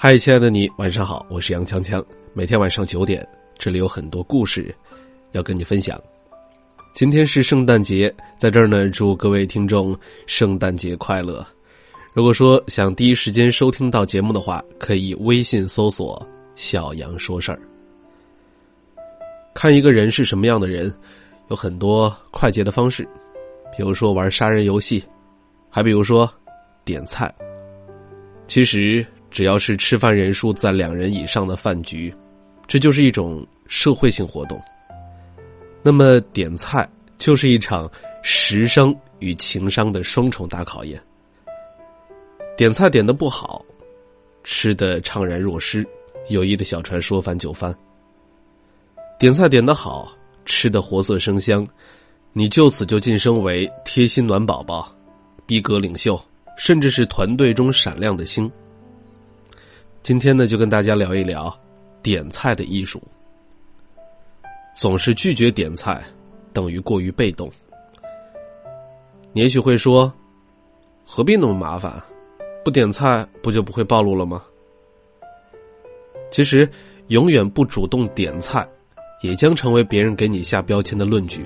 [0.00, 2.00] 嗨，亲爱的你，晚上好，我是杨锵锵。
[2.32, 3.26] 每天晚上九点，
[3.58, 4.72] 这里有很多故事
[5.32, 6.00] 要跟你分享。
[6.94, 11.44] 今天是圣诞节，在这儿呢，祝各位听众圣诞节快乐。
[12.14, 16.24] 如果说想第一时间收听到节目的话，可以微信搜索
[16.54, 17.58] “小杨说事儿”。
[19.52, 20.94] 看一个人是什么样的人，
[21.48, 23.02] 有很多快捷的方式，
[23.76, 25.02] 比如说玩杀人游戏，
[25.68, 26.32] 还比如说
[26.84, 27.34] 点菜。
[28.46, 29.04] 其实。
[29.30, 32.14] 只要是吃饭人数在两人以上的饭局，
[32.66, 34.60] 这就是一种社会性活动。
[35.82, 37.90] 那么点菜就是一场
[38.22, 41.00] 食商与情商的双重大考验。
[42.56, 43.64] 点菜点的不好，
[44.42, 45.86] 吃的怅然若失，
[46.28, 47.72] 友谊的小船说翻就翻；
[49.18, 50.12] 点菜点的好，
[50.44, 51.66] 吃的活色生香，
[52.32, 54.92] 你就此就晋升为贴心暖宝宝、
[55.46, 56.20] 逼格领袖，
[56.56, 58.50] 甚至是团队中闪亮的星。
[60.02, 61.54] 今天呢，就跟大家聊一聊
[62.02, 63.02] 点菜的艺术。
[64.76, 66.02] 总是拒绝点菜，
[66.52, 67.50] 等于过于被动。
[69.32, 70.10] 你也许会说，
[71.04, 71.92] 何必那么麻烦？
[72.64, 74.42] 不点菜不就不会暴露了吗？
[76.30, 76.68] 其实，
[77.08, 78.66] 永远不主动点菜，
[79.20, 81.44] 也将成为别人给你下标签的论据。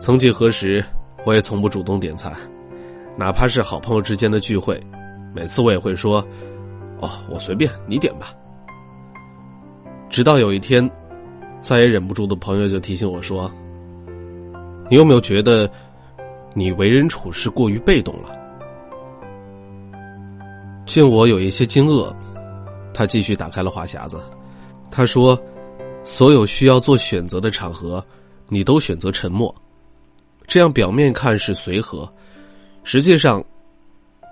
[0.00, 0.84] 曾几何时，
[1.24, 2.32] 我也从不主动点菜，
[3.16, 4.80] 哪怕是好朋友之间的聚会，
[5.34, 6.26] 每次我也会说。
[7.00, 8.34] 哦，我随便，你点吧。
[10.08, 10.88] 直到有一天，
[11.60, 13.50] 再也忍不住的朋友就提醒我说
[14.90, 15.70] ：“你有没有觉得，
[16.52, 18.36] 你为人处事过于被动了？”
[20.84, 22.12] 见我有一些惊愕，
[22.92, 24.20] 他继续打开了话匣子。
[24.90, 25.40] 他说
[26.02, 28.04] ：“所有需要做选择的场合，
[28.48, 29.54] 你都选择沉默，
[30.48, 32.12] 这样表面看是随和，
[32.82, 33.42] 实际上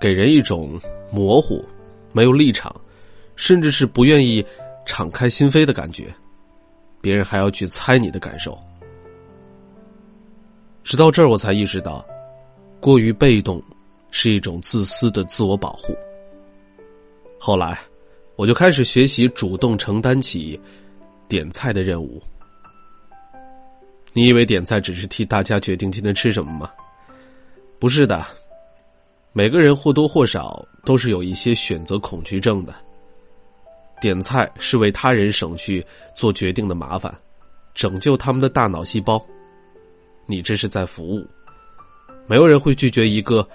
[0.00, 0.76] 给人一种
[1.12, 1.64] 模糊。”
[2.12, 2.74] 没有立场，
[3.36, 4.44] 甚至是不愿意
[4.86, 6.14] 敞开心扉的感觉，
[7.00, 8.58] 别人还要去猜你的感受。
[10.82, 12.04] 直到这儿，我才意识到，
[12.80, 13.62] 过于被动
[14.10, 15.94] 是一种自私的自我保护。
[17.38, 17.78] 后来，
[18.36, 20.58] 我就开始学习主动承担起
[21.28, 22.22] 点菜的任务。
[24.14, 26.70] 你以为点菜只是替大家决定今天吃什么吗？
[27.78, 28.26] 不是的。
[29.32, 32.74] 每个人或多或少都是有一些选择恐惧症的。
[34.00, 35.84] 点菜是为他人省去
[36.14, 37.14] 做决定的麻烦，
[37.74, 39.22] 拯救他们的大脑细胞。
[40.24, 41.26] 你这是在服务，
[42.26, 43.46] 没有人会拒绝一个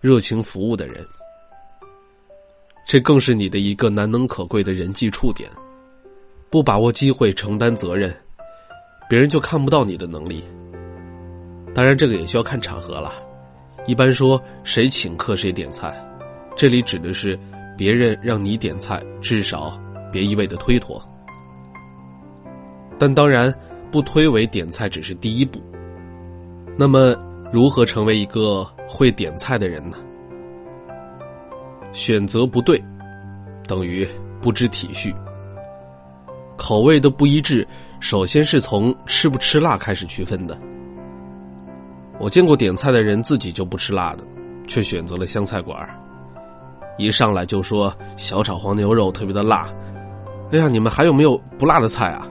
[0.00, 1.04] 热情服务的人。
[2.86, 5.50] 这更是你的一个难能可贵的人际触点。
[6.50, 8.14] 不把握机会承担责任，
[9.10, 10.44] 别人就看不到你的能力。
[11.74, 13.12] 当然，这个也需要看场合了。
[13.88, 16.00] 一般说，谁请客谁点菜，
[16.56, 17.38] 这里指的是
[17.76, 19.78] 别人让你点菜，至少
[20.10, 21.00] 别一味的推脱。
[22.98, 23.54] 但当然，
[23.90, 25.60] 不推诿点菜只是第一步。
[26.74, 27.14] 那么，
[27.52, 29.98] 如何成为一个会点菜的人呢？
[31.92, 32.82] 选择不对，
[33.68, 34.08] 等于
[34.40, 35.14] 不知体恤。
[36.56, 37.68] 口味的不一致，
[38.00, 40.58] 首先是从吃不吃辣开始区分的。
[42.18, 44.24] 我见过点菜的人自己就不吃辣的，
[44.66, 45.78] 却选择了湘菜馆
[46.96, 49.68] 一上来就说小炒黄牛肉特别的辣，
[50.50, 52.26] 哎呀，你们还有没有不辣的菜啊？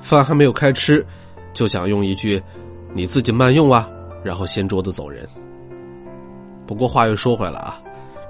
[0.00, 1.06] 饭还没有开吃，
[1.52, 2.42] 就想用一句
[2.94, 3.88] “你自己慢用啊”，
[4.24, 5.28] 然后掀桌子走人。
[6.66, 7.80] 不过话又说回来啊，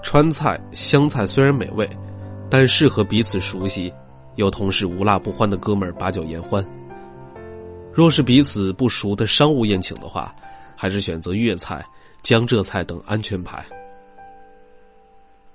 [0.03, 1.89] 川菜湘菜虽然美味，
[2.50, 3.93] 但适合彼此熟悉
[4.37, 6.65] 又同时无辣不欢的哥们儿把酒言欢。
[7.93, 10.34] 若是彼此不熟的商务宴请的话，
[10.77, 11.84] 还是选择粤菜、
[12.22, 13.65] 江浙菜等安全牌。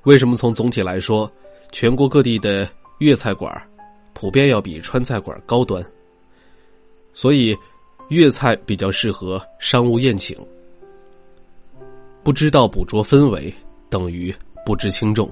[0.06, 1.32] 为什么从总体来说，
[1.72, 2.68] 全国各地的
[3.00, 3.52] 粤菜馆
[4.14, 5.86] 普遍要比川菜馆高端？
[7.14, 7.56] 所以，
[8.10, 10.38] 粤菜比较适合商务宴请。
[12.24, 13.54] 不知道捕捉氛围，
[13.90, 14.34] 等于
[14.66, 15.30] 不知轻重。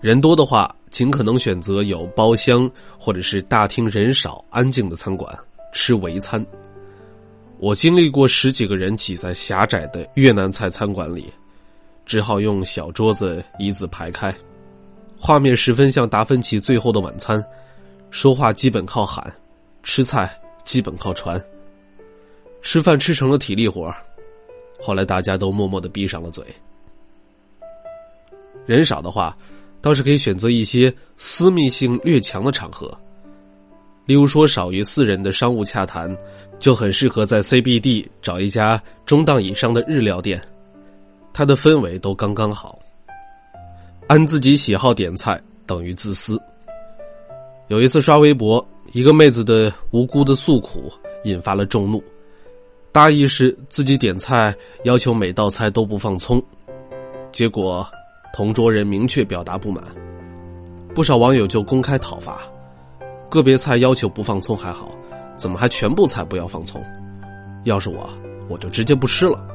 [0.00, 0.74] 人多的话。
[0.90, 2.68] 尽可能选择有包厢
[2.98, 5.32] 或者是大厅人少、安静的餐馆
[5.72, 6.44] 吃围餐。
[7.58, 11.32] 我经历过十几个人挤在狭窄的越南菜餐馆里，
[12.04, 14.34] 只好用小桌子一字排开，
[15.18, 17.42] 画面十分像达芬奇《最后的晚餐》，
[18.10, 19.32] 说话基本靠喊，
[19.82, 20.30] 吃菜
[20.64, 21.42] 基本靠传。
[22.62, 23.92] 吃饭吃成了体力活
[24.80, 26.44] 后来大家都默默的闭上了嘴。
[28.66, 29.36] 人少的话。
[29.82, 32.94] 倒是可以选择一些私密性略强的场合，
[34.04, 36.14] 例如说少于四人的商务洽谈，
[36.58, 40.38] 就很适合在 CBD 找一家中档以上的日料店，
[41.40, 42.78] 它的氛围都刚刚好。
[44.08, 46.38] 按自己喜好点菜等于自私。
[47.68, 50.92] 有一次刷微博，一个妹子的无辜的诉苦
[51.24, 52.04] 引发了众怒，
[52.92, 54.54] 大意是自己点菜
[54.84, 56.42] 要求每道菜都不放葱，
[57.32, 57.88] 结果
[58.34, 59.82] 同桌人明确表达不满，
[60.94, 62.42] 不少网友就公开讨伐，
[63.30, 64.92] 个别菜要求不放葱还好，
[65.38, 66.84] 怎么还全部菜不要放葱？
[67.64, 68.10] 要是我，
[68.46, 69.49] 我就直接不吃了。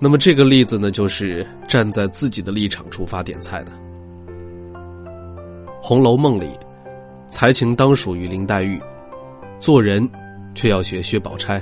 [0.00, 3.72] 那么这个例子呢，就是站在自己的立场出发点菜的。
[5.82, 6.48] 《红楼梦》里，
[7.26, 8.80] 才情当属于林黛玉，
[9.58, 10.08] 做人
[10.54, 11.60] 却要学薛宝钗。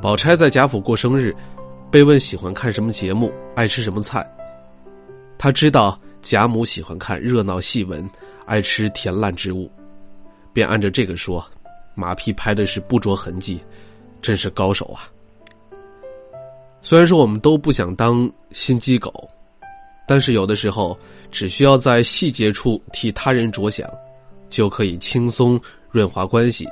[0.00, 1.34] 宝钗在贾府过生日，
[1.90, 4.26] 被问喜欢看什么节目，爱吃什么菜，
[5.36, 8.08] 她知道贾母喜欢看热闹戏文，
[8.46, 9.70] 爱吃甜烂之物，
[10.54, 11.44] 便按着这个说，
[11.94, 13.60] 马屁拍的是不着痕迹，
[14.22, 15.04] 真是高手啊。
[16.82, 19.28] 虽然说我们都不想当心机狗，
[20.08, 20.98] 但是有的时候
[21.30, 23.88] 只需要在细节处替他人着想，
[24.48, 25.60] 就可以轻松
[25.90, 26.66] 润滑关系，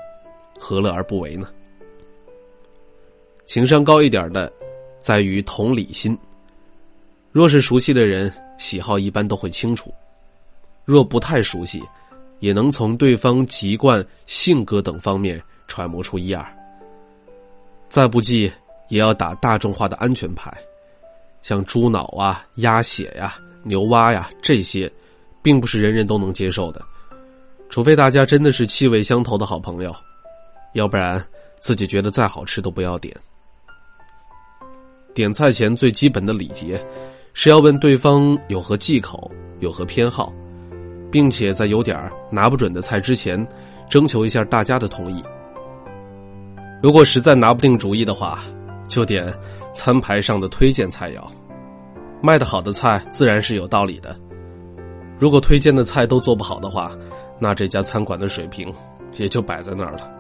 [0.59, 1.49] 何乐而不为呢？
[3.45, 4.51] 情商高一点的，
[5.01, 6.17] 在于同理心。
[7.31, 9.91] 若是熟悉的人，喜好一般都会清楚；
[10.85, 11.83] 若不太熟悉，
[12.41, 16.45] 也能从对方籍贯、性格等方面揣摩出一二。
[17.91, 18.51] 再不济。
[18.89, 20.53] 也要打大众化的安全牌，
[21.43, 24.91] 像猪脑啊、鸭血呀、牛蛙呀这些，
[25.43, 26.81] 并不是人人都能接受的，
[27.69, 29.95] 除非大家真的是气味相投的好朋友，
[30.73, 31.25] 要不然
[31.61, 33.15] 自己觉得再好吃都不要点。
[35.15, 36.85] 点菜前最基本的礼节，
[37.35, 40.33] 是要问对方有何忌口、有何偏好，
[41.11, 43.45] 并且在有点拿不准的菜之前，
[43.91, 45.23] 征求一下大家的同意。
[46.81, 48.45] 如果实在拿不定主意的话，
[48.89, 49.33] 就点
[49.73, 51.23] 餐牌上的推荐菜肴，
[52.23, 54.17] 卖的好的菜自然是有道理的。
[55.19, 56.91] 如果推荐的菜都做不好的话，
[57.39, 58.73] 那这家餐馆的水平
[59.17, 60.11] 也就摆在那儿了。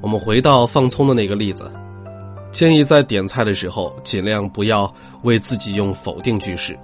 [0.00, 1.70] 我们回到放葱的那个例子，
[2.52, 4.92] 建议在点菜的时候尽量不要
[5.22, 6.78] 为自己用否定句式，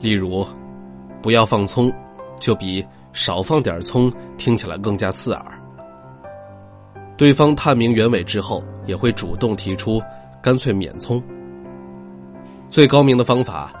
[0.00, 0.46] 例如
[1.20, 1.92] “不要放葱”，
[2.38, 5.62] 就比少放点葱听起来更加刺耳。
[7.16, 8.62] 对方探明原委之后。
[8.86, 10.00] 也会主动提出，
[10.42, 11.22] 干脆免葱。
[12.70, 13.72] 最高明的方法，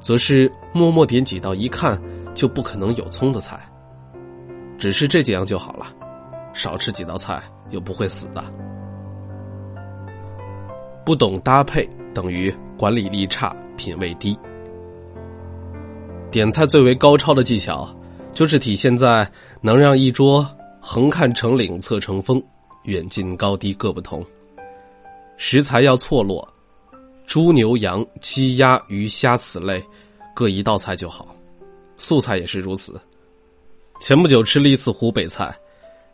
[0.00, 2.00] 则是默默点几道一看
[2.34, 3.60] 就不可能有葱的菜。
[4.78, 5.86] 只是这几样就好了，
[6.52, 8.44] 少吃几道菜又不会死的。
[11.04, 14.38] 不懂搭配等于管理力差、品味低。
[16.30, 17.88] 点菜最为高超的技巧，
[18.34, 19.26] 就是体现在
[19.60, 20.46] 能让一桌
[20.80, 22.42] 横看成岭侧成峰，
[22.82, 24.24] 远近高低各不同。
[25.48, 26.52] 食材要错落，
[27.24, 29.80] 猪牛羊鸡鸭鱼虾此类，
[30.34, 31.28] 各一道菜就好。
[31.96, 33.00] 素菜也是如此。
[34.00, 35.56] 前不久吃了一次湖北菜，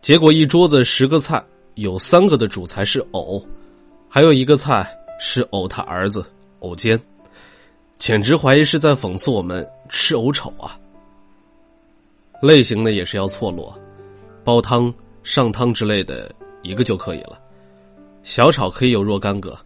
[0.02, 1.42] 结果一桌子十个菜，
[1.76, 3.42] 有三个的主菜是藕，
[4.06, 4.86] 还有一个菜
[5.18, 6.22] 是藕他儿子
[6.58, 7.00] 藕尖，
[7.96, 10.78] 简直怀疑是在讽刺我们吃藕丑啊。
[12.42, 13.74] 类型呢也是要错落，
[14.44, 14.92] 煲汤、
[15.22, 16.30] 上汤之类的
[16.60, 17.38] 一个就可以了。
[18.22, 19.58] 小炒可以有若干个，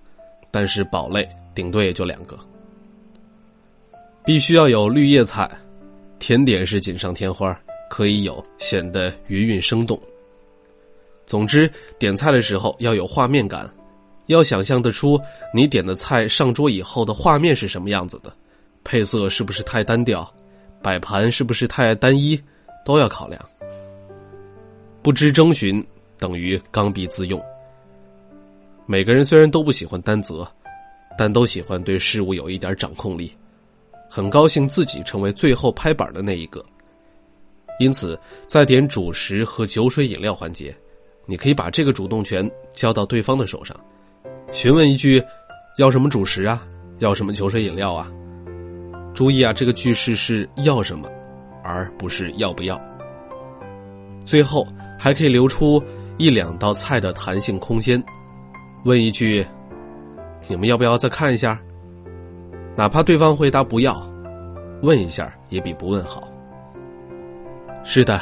[0.51, 2.39] 但是宝类顶多也就两个。
[4.25, 5.49] 必须要有绿叶菜，
[6.19, 10.01] 甜点是锦上添花，可以有，显得余韵生动。
[11.27, 13.73] 总之，点菜的时候要有画面感，
[14.27, 15.21] 要想象得出
[15.53, 18.33] 你点的菜上桌以后的画面是什么样子的，
[18.83, 20.29] 配色是不是太单调，
[20.83, 22.41] 摆盘是不是太单一，
[22.85, 23.41] 都要考量。
[25.03, 25.85] 不知征询
[26.19, 27.41] 等于刚愎自用。
[28.89, 30.47] 每个人虽然都不喜欢担责，
[31.19, 33.37] 但都喜欢对事物有一点掌控力，
[34.09, 36.65] 很高兴自己成为最后拍板的那一个。
[37.81, 40.73] 因此，在点主食和酒水饮料环节，
[41.27, 43.77] 你可以把这个主动权交到对方的手上，
[44.53, 45.21] 询问一句
[45.79, 46.65] ：“要什么主食啊？
[46.99, 48.09] 要什么酒水饮料啊？”
[49.13, 51.09] 注意啊，这个句式是要什么，
[51.65, 52.81] 而不是要不要。
[54.25, 54.65] 最后
[54.97, 55.83] 还可以留出
[56.19, 58.01] 一两道菜的弹性空间。
[58.85, 59.45] 问一句
[60.49, 61.61] ：“你们要不要再看一下？”
[62.77, 64.01] 哪怕对方回答不要，
[64.83, 66.29] 问一下也比不问好。
[67.85, 68.21] 是的，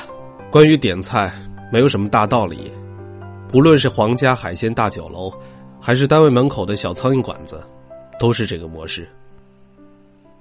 [0.50, 1.32] 关于点菜，
[1.73, 2.73] 没有什么大道理。
[3.49, 5.32] 不论是皇家海鲜大酒楼，
[5.80, 7.62] 还是单位门口的小苍蝇馆子，
[8.18, 9.08] 都是这个模式。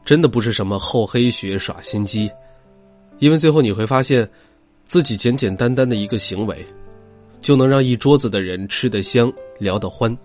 [0.05, 2.29] 真的不是什么厚黑学耍心机，
[3.19, 4.29] 因为最后你会发现，
[4.85, 6.65] 自己简简单单的一个行为。
[7.41, 9.29] 就能让一桌子的人吃得香、
[9.63, 10.15] 聊得欢，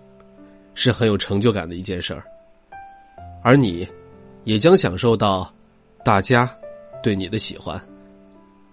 [0.75, 2.23] 是很有成就感的一件事儿。
[3.41, 3.87] 而你，
[4.43, 5.51] 也将享受到
[6.03, 6.47] 大家
[7.01, 7.81] 对你的喜欢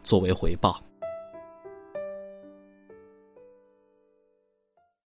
[0.03, 0.83] 作为回报。